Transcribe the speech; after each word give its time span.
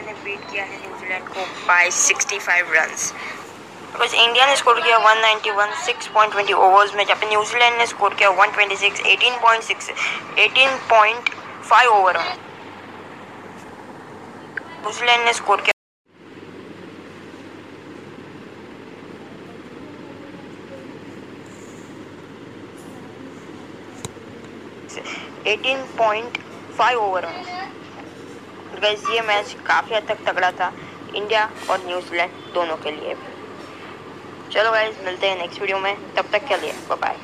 India 0.00 0.12
ने 0.12 0.20
beat 0.24 0.50
किया 0.50 0.64
है 0.64 0.76
न्यूजीलैंड 0.80 1.28
को 1.28 1.44
बाय 1.66 1.90
65 1.90 2.70
रन्स 2.74 3.12
बिकॉज़ 3.92 4.14
इंडिया 4.16 4.46
ने 4.46 4.56
स्कोर 4.56 4.80
किया 4.80 4.98
191 4.98 5.72
6.20 5.86 6.52
ओवर्स 6.54 6.94
में, 6.94 7.04
जबकि 7.04 7.26
न्यूजीलैंड 7.26 7.76
ने 7.78 7.86
स्कोर 7.86 8.14
किया 8.14 8.30
126 8.30 9.02
18.6 9.06 9.90
18.5 10.38 11.86
ओवर 11.88 12.18
में 12.18 12.34
न्यूजीलैंड 14.82 15.24
ने 15.24 15.32
स्कोर 15.32 15.60
किया 15.60 15.78
एटीन 25.52 25.82
पॉइंट 25.98 26.38
फाइव 26.78 27.00
ओवर 27.00 27.26
गैस 28.82 29.04
ये 29.10 29.20
मैच 29.22 29.56
काफ़ी 29.66 29.94
हद 29.94 30.06
तक 30.08 30.24
तगड़ा 30.26 30.50
था, 30.52 30.72
इंडिया 31.16 31.44
और 31.70 31.84
न्यूजीलैंड 31.86 32.30
दोनों 32.54 32.76
के 32.76 32.90
लिए 32.90 33.14
चलो 34.52 34.70
गाइज़ 34.72 35.04
मिलते 35.04 35.26
हैं 35.26 35.36
नेक्स्ट 35.38 35.60
वीडियो 35.60 35.78
में, 35.78 36.14
तब 36.14 36.30
तक 36.32 36.48
के 36.48 36.56
लिए 36.60 36.72
बाय 36.90 37.16